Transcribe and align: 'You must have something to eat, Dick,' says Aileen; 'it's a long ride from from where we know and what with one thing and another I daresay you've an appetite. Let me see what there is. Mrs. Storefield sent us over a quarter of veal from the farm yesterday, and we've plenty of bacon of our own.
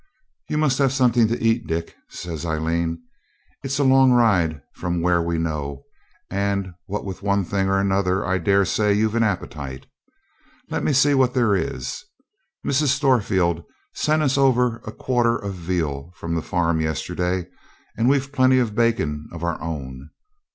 'You 0.49 0.57
must 0.57 0.79
have 0.79 0.91
something 0.91 1.27
to 1.27 1.39
eat, 1.39 1.67
Dick,' 1.67 1.95
says 2.09 2.43
Aileen; 2.43 3.03
'it's 3.63 3.77
a 3.77 3.83
long 3.83 4.11
ride 4.11 4.59
from 4.73 4.93
from 4.95 5.01
where 5.03 5.21
we 5.21 5.37
know 5.37 5.83
and 6.27 6.73
what 6.87 7.05
with 7.05 7.21
one 7.21 7.45
thing 7.45 7.69
and 7.69 7.77
another 7.79 8.25
I 8.25 8.39
daresay 8.39 8.95
you've 8.95 9.13
an 9.13 9.21
appetite. 9.21 9.85
Let 10.71 10.83
me 10.83 10.91
see 10.91 11.13
what 11.13 11.35
there 11.35 11.55
is. 11.55 12.03
Mrs. 12.65 12.87
Storefield 12.87 13.63
sent 13.93 14.23
us 14.23 14.39
over 14.39 14.77
a 14.85 14.91
quarter 14.91 15.37
of 15.37 15.53
veal 15.53 16.13
from 16.15 16.33
the 16.33 16.41
farm 16.41 16.81
yesterday, 16.81 17.45
and 17.95 18.09
we've 18.09 18.31
plenty 18.31 18.57
of 18.57 18.73
bacon 18.73 19.27
of 19.31 19.43
our 19.43 19.61
own. 19.61 20.09